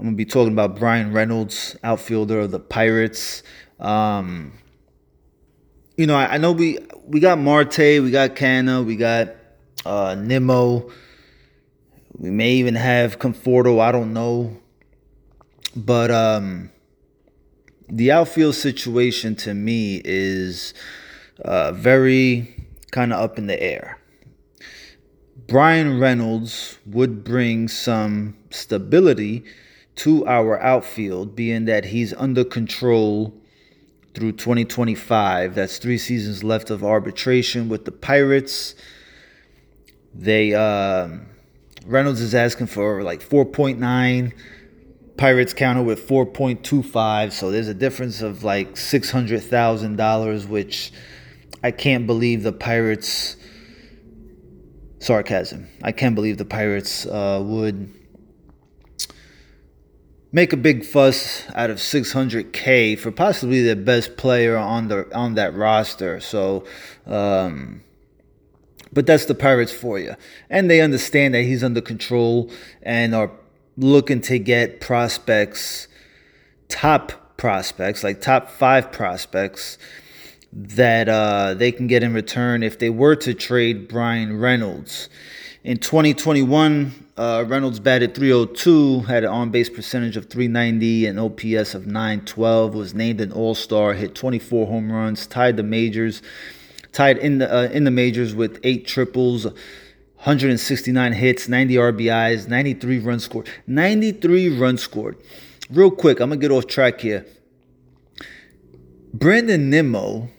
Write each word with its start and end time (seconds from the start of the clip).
I'm 0.00 0.06
gonna 0.06 0.16
be 0.16 0.24
talking 0.24 0.54
about 0.54 0.78
Bryan 0.78 1.12
Reynolds, 1.12 1.76
outfielder 1.84 2.40
of 2.40 2.52
the 2.52 2.58
Pirates. 2.58 3.42
Um, 3.78 4.54
you 5.94 6.06
know, 6.06 6.16
I, 6.16 6.36
I, 6.36 6.38
know 6.38 6.52
we 6.52 6.78
we 7.04 7.20
got 7.20 7.38
Marte, 7.38 7.76
we 7.76 8.10
got 8.10 8.34
Canha, 8.34 8.82
we 8.82 8.96
got 8.96 9.28
uh, 9.84 10.14
Nimmo. 10.18 10.90
We 12.16 12.30
may 12.30 12.52
even 12.52 12.76
have 12.76 13.18
Conforto. 13.18 13.78
I 13.78 13.92
don't 13.92 14.14
know, 14.14 14.56
but 15.76 16.10
um, 16.10 16.70
the 17.90 18.10
outfield 18.10 18.54
situation 18.54 19.36
to 19.36 19.52
me 19.52 20.00
is 20.02 20.72
uh, 21.44 21.72
very 21.72 22.56
kind 22.90 23.12
of 23.12 23.20
up 23.20 23.36
in 23.36 23.48
the 23.48 23.62
air. 23.62 23.98
Bryan 25.46 26.00
Reynolds 26.00 26.78
would 26.86 27.22
bring 27.22 27.68
some 27.68 28.38
stability 28.48 29.44
to 29.96 30.26
our 30.26 30.60
outfield, 30.60 31.36
being 31.36 31.66
that 31.66 31.86
he's 31.86 32.14
under 32.14 32.44
control 32.44 33.34
through 34.14 34.32
2025. 34.32 35.54
That's 35.54 35.78
three 35.78 35.98
seasons 35.98 36.42
left 36.42 36.70
of 36.70 36.82
arbitration 36.82 37.68
with 37.68 37.84
the 37.84 37.92
Pirates. 37.92 38.74
They 40.14 40.54
uh, 40.54 41.08
Reynolds 41.86 42.20
is 42.20 42.34
asking 42.34 42.66
for 42.66 43.02
like 43.02 43.20
4.9. 43.20 44.32
Pirates 45.16 45.52
counter 45.52 45.82
with 45.82 46.08
4.25, 46.08 47.32
so 47.32 47.50
there's 47.50 47.68
a 47.68 47.74
difference 47.74 48.22
of 48.22 48.42
like 48.42 48.72
$600,000, 48.74 50.48
which 50.48 50.92
I 51.62 51.70
can't 51.72 52.06
believe 52.06 52.42
the 52.42 52.52
Pirates. 52.52 53.36
Sarcasm. 54.98 55.66
I 55.82 55.92
can't 55.92 56.14
believe 56.14 56.36
the 56.36 56.44
Pirates 56.44 57.06
uh, 57.06 57.42
would 57.42 57.99
make 60.32 60.52
a 60.52 60.56
big 60.56 60.84
fuss 60.84 61.44
out 61.54 61.70
of 61.70 61.78
600k 61.78 62.98
for 62.98 63.10
possibly 63.10 63.62
the 63.62 63.76
best 63.76 64.16
player 64.16 64.56
on 64.56 64.88
the 64.88 65.08
on 65.14 65.34
that 65.34 65.54
roster. 65.54 66.20
So, 66.20 66.64
um, 67.06 67.82
but 68.92 69.06
that's 69.06 69.26
the 69.26 69.34
Pirates 69.34 69.72
for 69.72 69.98
you, 69.98 70.14
and 70.48 70.70
they 70.70 70.80
understand 70.80 71.34
that 71.34 71.42
he's 71.42 71.64
under 71.64 71.80
control 71.80 72.50
and 72.82 73.14
are 73.14 73.30
looking 73.76 74.20
to 74.22 74.38
get 74.38 74.80
prospects, 74.80 75.88
top 76.68 77.36
prospects, 77.36 78.04
like 78.04 78.20
top 78.20 78.50
five 78.50 78.92
prospects 78.92 79.78
that 80.52 81.08
uh, 81.08 81.54
they 81.54 81.70
can 81.70 81.86
get 81.86 82.02
in 82.02 82.12
return 82.12 82.62
if 82.62 82.78
they 82.78 82.90
were 82.90 83.14
to 83.16 83.32
trade 83.34 83.88
Bryan 83.88 84.38
Reynolds. 84.38 85.08
In 85.62 85.76
2021, 85.76 87.09
uh, 87.20 87.44
Reynolds 87.46 87.78
batted 87.80 88.14
302, 88.14 89.00
had 89.00 89.24
an 89.24 89.30
on 89.30 89.50
base 89.50 89.68
percentage 89.68 90.16
of 90.16 90.30
390, 90.30 91.04
and 91.04 91.20
OPS 91.20 91.74
of 91.74 91.86
912. 91.86 92.74
Was 92.74 92.94
named 92.94 93.20
an 93.20 93.30
All 93.30 93.54
Star, 93.54 93.92
hit 93.92 94.14
24 94.14 94.66
home 94.66 94.90
runs, 94.90 95.26
tied 95.26 95.58
the 95.58 95.62
majors, 95.62 96.22
tied 96.92 97.18
in 97.18 97.36
the 97.36 97.54
uh, 97.54 97.64
in 97.64 97.84
the 97.84 97.90
majors 97.90 98.34
with 98.34 98.58
eight 98.64 98.86
triples, 98.86 99.44
169 99.44 101.12
hits, 101.12 101.46
90 101.46 101.74
RBIs, 101.74 102.48
93 102.48 102.98
runs 103.00 103.24
scored. 103.24 103.50
93 103.66 104.58
runs 104.58 104.80
scored. 104.80 105.18
Real 105.68 105.90
quick, 105.90 106.20
I'm 106.20 106.30
gonna 106.30 106.40
get 106.40 106.50
off 106.50 106.68
track 106.68 107.02
here. 107.02 107.26
Brandon 109.12 109.68
Nimmo 109.68 110.30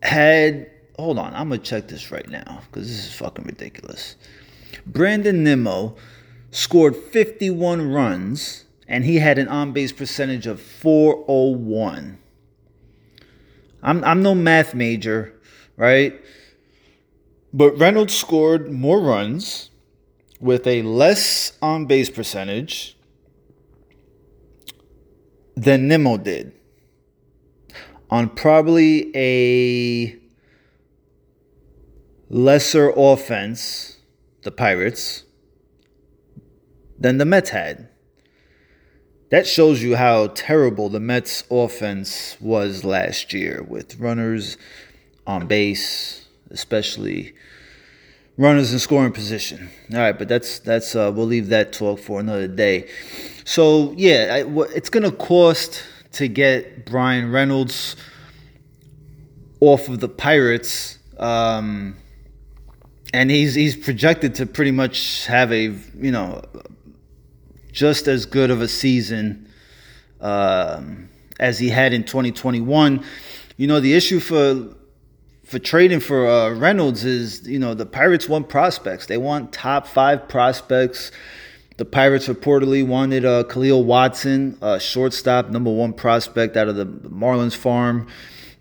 had 0.00 0.70
hold 0.96 1.18
on, 1.18 1.34
I'm 1.34 1.48
gonna 1.48 1.58
check 1.58 1.88
this 1.88 2.10
right 2.10 2.28
now 2.28 2.62
because 2.66 2.88
this 2.88 3.06
is 3.06 3.14
fucking 3.14 3.44
ridiculous. 3.44 4.16
Brandon 4.86 5.42
Nimmo 5.42 5.96
scored 6.50 6.96
51 6.96 7.90
runs 7.90 8.64
and 8.86 9.04
he 9.04 9.18
had 9.18 9.38
an 9.38 9.48
on 9.48 9.72
base 9.72 9.92
percentage 9.92 10.46
of 10.46 10.60
401. 10.60 12.18
I'm, 13.82 14.04
I'm 14.04 14.22
no 14.22 14.34
math 14.34 14.74
major, 14.74 15.34
right? 15.76 16.20
But 17.52 17.78
Reynolds 17.78 18.14
scored 18.14 18.70
more 18.70 19.00
runs 19.00 19.70
with 20.40 20.66
a 20.66 20.82
less 20.82 21.56
on 21.62 21.86
base 21.86 22.10
percentage 22.10 22.96
than 25.56 25.88
Nimmo 25.88 26.16
did 26.16 26.52
on 28.10 28.28
probably 28.28 29.10
a 29.16 30.23
lesser 32.34 32.92
offense, 32.96 33.96
the 34.42 34.50
Pirates, 34.50 35.22
than 36.98 37.18
the 37.18 37.24
Mets 37.24 37.50
had. 37.50 37.88
That 39.30 39.46
shows 39.46 39.84
you 39.84 39.94
how 39.94 40.26
terrible 40.34 40.88
the 40.88 40.98
Mets 40.98 41.44
offense 41.48 42.36
was 42.40 42.82
last 42.82 43.32
year 43.32 43.62
with 43.62 44.00
runners 44.00 44.56
on 45.28 45.46
base, 45.46 46.26
especially 46.50 47.34
runners 48.36 48.72
in 48.72 48.80
scoring 48.80 49.12
position. 49.12 49.70
All 49.92 49.98
right, 49.98 50.18
but 50.18 50.26
that's 50.26 50.58
that's 50.58 50.96
uh, 50.96 51.12
we'll 51.14 51.26
leave 51.26 51.50
that 51.50 51.72
talk 51.72 52.00
for 52.00 52.18
another 52.18 52.48
day. 52.48 52.88
So 53.44 53.92
yeah, 53.96 54.42
I, 54.44 54.62
it's 54.74 54.90
gonna 54.90 55.12
cost 55.12 55.84
to 56.14 56.26
get 56.26 56.84
Bryan 56.84 57.30
Reynolds 57.30 57.94
off 59.60 59.88
of 59.88 60.00
the 60.00 60.08
Pirates. 60.08 60.98
Um, 61.16 61.96
and 63.12 63.30
he's 63.30 63.54
he's 63.54 63.76
projected 63.76 64.34
to 64.36 64.46
pretty 64.46 64.70
much 64.70 65.26
have 65.26 65.52
a 65.52 65.74
you 65.96 66.10
know 66.10 66.42
just 67.72 68.08
as 68.08 68.26
good 68.26 68.50
of 68.50 68.60
a 68.60 68.68
season 68.68 69.48
um, 70.20 71.08
as 71.38 71.58
he 71.58 71.68
had 71.68 71.92
in 71.92 72.04
2021. 72.04 73.04
You 73.56 73.66
know 73.66 73.80
the 73.80 73.94
issue 73.94 74.20
for 74.20 74.74
for 75.44 75.58
trading 75.58 76.00
for 76.00 76.26
uh, 76.28 76.54
Reynolds 76.54 77.04
is 77.04 77.46
you 77.46 77.58
know 77.58 77.74
the 77.74 77.86
Pirates 77.86 78.28
want 78.28 78.48
prospects. 78.48 79.06
They 79.06 79.18
want 79.18 79.52
top 79.52 79.86
five 79.86 80.28
prospects 80.28 81.10
the 81.76 81.84
Pirates 81.84 82.28
reportedly 82.28 82.86
wanted 82.86 83.24
uh, 83.24 83.44
Kahlil 83.44 83.84
Watson, 83.84 84.56
uh, 84.62 84.78
shortstop, 84.78 85.50
number 85.50 85.72
one 85.72 85.92
prospect 85.92 86.56
out 86.56 86.68
of 86.68 86.76
the 86.76 86.86
Marlins 86.86 87.56
farm, 87.56 88.06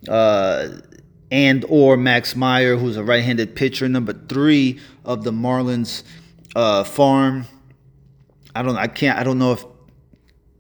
uh, 0.10 0.70
and 1.34 1.66
or 1.68 1.98
Max 1.98 2.36
Meyer, 2.36 2.78
who's 2.78 2.96
a 2.96 3.04
right-handed 3.04 3.56
pitcher, 3.56 3.90
number 3.90 4.14
three 4.14 4.80
of 5.04 5.24
the 5.24 5.32
Marlins 5.32 6.04
uh, 6.56 6.84
farm. 6.84 7.48
I 8.54 8.62
don't, 8.62 8.78
I 8.78 8.86
can't, 8.86 9.18
I 9.18 9.24
don't 9.24 9.40
know 9.40 9.54
if 9.54 9.66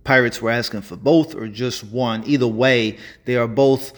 Pirates 0.03 0.41
were 0.41 0.49
asking 0.49 0.81
for 0.81 0.95
both 0.95 1.35
or 1.35 1.47
just 1.47 1.83
one. 1.83 2.23
Either 2.25 2.47
way, 2.47 2.97
they 3.25 3.35
are 3.35 3.47
both 3.47 3.93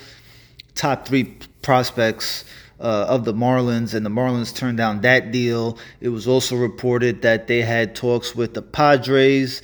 top 0.76 1.08
three 1.08 1.38
prospects 1.62 2.44
uh, 2.82 3.06
of 3.08 3.24
the 3.24 3.34
Marlins, 3.34 3.94
and 3.94 4.06
the 4.06 4.10
Marlins 4.10 4.54
turned 4.54 4.78
down 4.78 5.00
that 5.00 5.32
deal. 5.32 5.78
It 6.02 6.10
was 6.10 6.28
also 6.28 6.58
reported 6.58 7.22
that 7.22 7.48
they 7.48 7.62
had 7.62 7.96
talks 7.96 8.36
with 8.36 8.54
the 8.54 8.62
Padres 8.62 9.62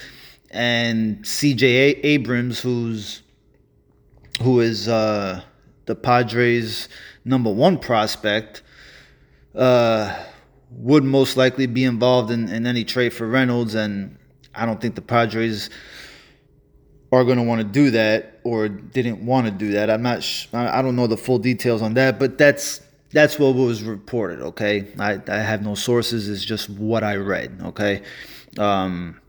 and 0.50 1.28
C.J. 1.28 1.68
Abrams, 1.68 2.62
who's 2.62 3.22
who 4.42 4.62
is 4.62 4.88
uh, 4.88 5.42
the 5.92 5.96
Padres' 5.96 6.88
number 7.26 7.52
one 7.52 7.78
prospect, 7.78 8.64
uh, 9.54 10.18
would 10.70 11.04
most 11.04 11.36
likely 11.36 11.66
be 11.66 11.84
involved 11.84 12.32
in, 12.32 12.48
in 12.48 12.66
any 12.66 12.86
trade 12.86 13.14
for 13.14 13.28
Reynolds, 13.28 13.76
and 13.76 14.18
I 14.56 14.66
don't 14.66 14.80
think 14.80 14.96
the 14.96 15.02
Padres 15.02 15.70
are 17.12 17.26
going 17.26 17.38
to 17.38 17.44
want 17.44 17.60
to 17.60 17.68
do 17.68 17.92
that 17.92 18.40
or 18.46 18.70
didn't 18.70 19.26
want 19.26 19.48
to 19.48 19.52
do 19.52 19.74
that. 19.74 19.90
I'm 19.90 20.02
not. 20.02 20.24
Sh- 20.24 20.48
I 20.54 20.82
don't 20.82 20.96
know 20.96 21.08
the 21.08 21.18
full 21.18 21.40
details 21.40 21.82
on 21.82 21.94
that, 21.96 22.20
but 22.20 22.38
that's 22.38 22.80
that's 23.12 23.38
what 23.38 23.54
was 23.54 23.84
reported. 23.84 24.40
Okay, 24.42 24.88
I, 24.98 25.20
I 25.28 25.40
have 25.40 25.62
no 25.62 25.76
sources. 25.76 26.30
It's 26.30 26.46
just 26.46 26.70
what 26.70 27.04
I 27.04 27.18
read. 27.18 27.60
Okay, 27.66 28.02
um, 28.58 29.20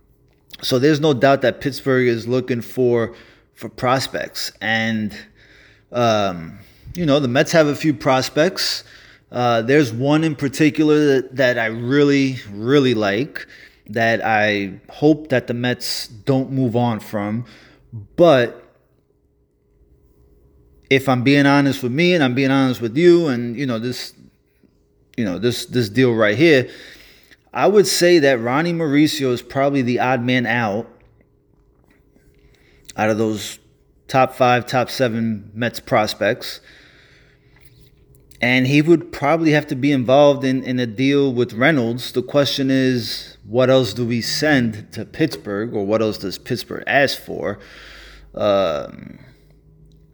so 0.62 0.78
there's 0.78 1.00
no 1.00 1.12
doubt 1.12 1.42
that 1.42 1.60
Pittsburgh 1.60 2.06
is 2.06 2.28
looking 2.28 2.60
for 2.60 3.16
for 3.52 3.68
prospects, 3.68 4.52
and 4.60 5.12
um, 5.92 6.58
you 6.94 7.06
know 7.06 7.20
the 7.20 7.28
Mets 7.28 7.52
have 7.52 7.66
a 7.66 7.76
few 7.76 7.94
prospects. 7.94 8.84
Uh, 9.30 9.62
there's 9.62 9.92
one 9.92 10.24
in 10.24 10.36
particular 10.36 11.22
that, 11.22 11.36
that 11.36 11.58
I 11.58 11.66
really 11.66 12.36
really 12.50 12.94
like 12.94 13.46
that 13.88 14.24
I 14.24 14.80
hope 14.90 15.28
that 15.28 15.46
the 15.46 15.54
Mets 15.54 16.06
don't 16.06 16.50
move 16.50 16.76
on 16.76 17.00
from, 17.00 17.46
but 18.16 18.58
if 20.90 21.08
I'm 21.08 21.22
being 21.22 21.46
honest 21.46 21.82
with 21.82 21.92
me 21.92 22.14
and 22.14 22.22
I'm 22.22 22.34
being 22.34 22.50
honest 22.50 22.80
with 22.80 22.96
you 22.96 23.28
and 23.28 23.56
you 23.56 23.66
know 23.66 23.78
this 23.78 24.14
you 25.16 25.24
know 25.24 25.38
this 25.38 25.66
this 25.66 25.88
deal 25.88 26.14
right 26.14 26.36
here, 26.36 26.68
I 27.52 27.66
would 27.66 27.86
say 27.86 28.18
that 28.20 28.40
Ronnie 28.40 28.72
Mauricio 28.72 29.32
is 29.32 29.42
probably 29.42 29.82
the 29.82 30.00
odd 30.00 30.22
man 30.22 30.46
out 30.46 30.88
out 32.96 33.10
of 33.10 33.18
those 33.18 33.58
top 34.12 34.34
5, 34.34 34.66
top 34.66 34.90
7 34.90 35.52
Mets 35.54 35.80
prospects. 35.80 36.60
and 38.42 38.66
he 38.66 38.82
would 38.82 39.10
probably 39.10 39.52
have 39.52 39.66
to 39.68 39.74
be 39.74 39.90
involved 39.90 40.44
in, 40.44 40.62
in 40.64 40.78
a 40.78 40.86
deal 40.86 41.32
with 41.32 41.54
Reynolds. 41.54 42.12
The 42.12 42.22
question 42.22 42.70
is, 42.70 43.38
what 43.46 43.70
else 43.70 43.94
do 43.94 44.04
we 44.04 44.20
send 44.20 44.92
to 44.92 45.06
Pittsburgh, 45.06 45.72
or 45.72 45.86
what 45.86 46.02
else 46.02 46.18
does 46.18 46.36
Pittsburgh 46.36 46.84
ask 46.86 47.22
for 47.22 47.58
um, 48.34 49.18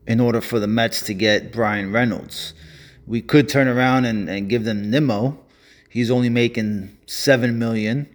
in 0.07 0.21
order 0.21 0.41
for 0.41 0.61
the 0.61 0.69
Mets 0.69 1.05
to 1.07 1.15
get 1.15 1.51
Bryan 1.51 1.91
Reynolds? 1.91 2.55
We 3.05 3.21
could 3.21 3.49
turn 3.49 3.67
around 3.67 4.05
and, 4.05 4.29
and 4.29 4.49
give 4.49 4.63
them 4.65 4.91
Nimmo. 4.93 5.41
He's 5.91 6.11
only 6.11 6.29
making 6.29 6.97
seven 7.07 7.59
million, 7.59 8.15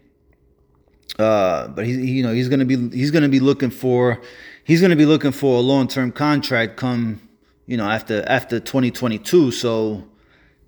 uh, 1.20 1.68
but 1.68 1.86
he, 1.86 1.94
you 1.94 2.24
know, 2.24 2.32
he's 2.32 2.48
gonna 2.48 2.64
be 2.64 2.78
he's 2.92 3.12
gonna 3.12 3.28
be 3.28 3.42
looking 3.42 3.72
for 3.72 4.22
he's 4.64 4.82
gonna 4.82 4.96
be 4.96 5.06
looking 5.06 5.32
for 5.32 5.58
a 5.58 5.62
long 5.62 5.88
term 5.88 6.12
contract 6.12 6.78
come 6.78 7.22
you 7.66 7.78
know, 7.78 7.90
after 7.90 8.24
after 8.28 8.60
2022. 8.60 9.52
So 9.52 10.08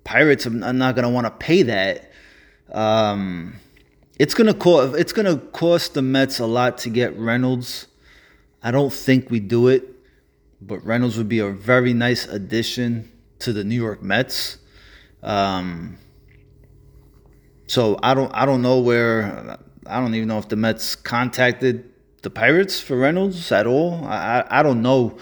Pirates 0.04 0.46
are 0.46 0.50
not 0.50 0.94
going 0.94 1.04
to 1.04 1.08
want 1.08 1.26
to 1.26 1.30
pay 1.30 1.62
that. 1.62 2.10
Um, 2.72 3.54
it's 4.18 4.34
gonna 4.34 4.54
cost 4.54 4.98
it's 4.98 5.12
gonna 5.12 5.36
cost 5.36 5.94
the 5.94 6.02
Mets 6.02 6.38
a 6.38 6.46
lot 6.46 6.78
to 6.78 6.90
get 6.90 7.16
Reynolds. 7.18 7.86
I 8.62 8.70
don't 8.70 8.92
think 8.92 9.30
we 9.30 9.40
do 9.40 9.68
it, 9.68 9.84
but 10.60 10.84
Reynolds 10.84 11.16
would 11.18 11.28
be 11.28 11.38
a 11.38 11.50
very 11.50 11.92
nice 11.92 12.26
addition 12.26 13.12
to 13.40 13.52
the 13.52 13.62
New 13.62 13.76
York 13.76 14.02
Mets. 14.02 14.58
Um, 15.22 15.98
so 17.66 17.98
I 18.02 18.14
don't 18.14 18.32
I 18.34 18.46
don't 18.46 18.62
know 18.62 18.80
where 18.80 19.58
I 19.86 20.00
don't 20.00 20.14
even 20.14 20.28
know 20.28 20.38
if 20.38 20.48
the 20.48 20.56
Mets 20.56 20.96
contacted 20.96 21.88
the 22.22 22.30
Pirates 22.30 22.80
for 22.80 22.96
Reynolds 22.96 23.52
at 23.52 23.66
all. 23.66 24.04
I 24.04 24.40
I, 24.40 24.60
I 24.60 24.62
don't 24.62 24.82
know 24.82 25.18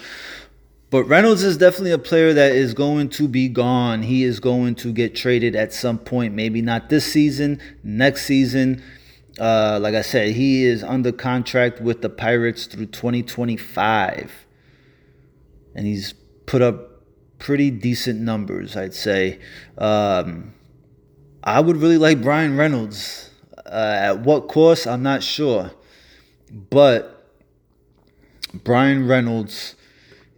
but 0.95 1.07
Reynolds 1.07 1.43
is 1.43 1.57
definitely 1.57 1.91
a 1.91 1.99
player 1.99 2.33
that 2.35 2.53
is 2.53 2.73
going 2.73 3.09
to 3.09 3.27
be 3.27 3.49
gone. 3.49 4.03
He 4.03 4.23
is 4.23 4.39
going 4.39 4.77
to 4.77 4.93
get 4.93 5.17
traded 5.17 5.57
at 5.57 5.73
some 5.73 5.99
point, 5.99 6.35
maybe 6.35 6.63
not 6.63 6.89
this 6.89 7.05
season, 7.05 7.61
next 7.83 8.27
season. 8.27 8.81
Uh, 9.37 9.81
like 9.83 9.97
I 9.97 10.03
said, 10.03 10.37
he 10.37 10.63
is 10.63 10.85
under 10.85 11.11
contract 11.11 11.81
with 11.81 12.01
the 12.01 12.09
Pirates 12.09 12.67
through 12.67 12.87
2025. 12.87 14.47
And 15.75 15.85
he's 15.85 16.13
put 16.47 16.63
up 16.63 17.03
pretty 17.41 17.73
decent 17.73 18.21
numbers, 18.21 18.77
I'd 18.77 18.95
say. 18.95 19.41
Um, 19.77 20.55
I 21.43 21.59
would 21.59 21.79
really 21.79 21.99
like 21.99 22.23
Bryan 22.23 22.57
Reynolds. 22.57 23.31
Uh, 23.67 23.97
at 23.99 24.21
what 24.21 24.47
cost, 24.47 24.87
I'm 24.87 25.03
not 25.03 25.25
sure. 25.25 25.73
But 26.51 27.33
Bryan 28.53 29.07
Reynolds 29.09 29.75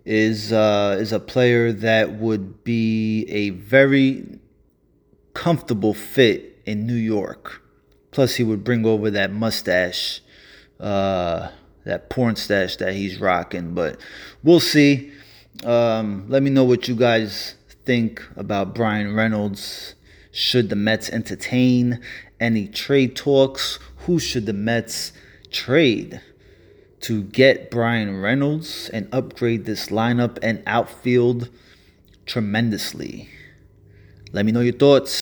is 0.04 0.52
uh, 0.52 0.96
is 0.98 1.12
a 1.12 1.20
player 1.20 1.72
that 1.72 2.14
would 2.14 2.64
be 2.64 3.26
a 3.28 3.50
very 3.50 4.38
comfortable 5.34 5.92
fit 5.92 6.62
in 6.64 6.86
New 6.86 6.94
York. 6.94 7.62
Plus, 8.10 8.36
he 8.36 8.42
would 8.44 8.64
bring 8.64 8.86
over 8.86 9.10
that 9.10 9.30
mustache, 9.30 10.22
uh, 10.80 11.50
that 11.84 12.08
porn 12.08 12.36
stash 12.36 12.76
that 12.76 12.94
he's 12.94 13.20
rocking. 13.20 13.74
But 13.74 14.00
we'll 14.42 14.60
see. 14.60 15.12
Um, 15.64 16.26
let 16.28 16.42
me 16.42 16.50
know 16.50 16.64
what 16.64 16.88
you 16.88 16.94
guys 16.94 17.56
think 17.84 18.22
about 18.36 18.74
Bryan 18.74 19.14
Reynolds. 19.14 19.94
Should 20.30 20.70
the 20.70 20.76
Mets 20.76 21.10
entertain 21.10 22.00
any 22.40 22.68
trade 22.68 23.16
talks? 23.16 23.78
Who 24.00 24.18
should 24.18 24.46
the 24.46 24.52
Mets 24.52 25.12
trade? 25.56 26.20
to 27.06 27.22
get 27.22 27.70
Bryan 27.70 28.20
Reynolds 28.20 28.88
and 28.92 29.08
upgrade 29.12 29.64
this 29.64 29.90
lineup 29.90 30.38
and 30.42 30.60
outfield 30.66 31.48
tremendously. 32.24 33.28
Let 34.32 34.44
me 34.44 34.50
know 34.50 34.60
your 34.60 34.72
thoughts. 34.72 35.12